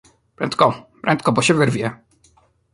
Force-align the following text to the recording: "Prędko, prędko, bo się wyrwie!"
"Prędko, 0.35 0.85
prędko, 1.01 1.31
bo 1.31 1.41
się 1.41 1.53
wyrwie!" 1.53 1.91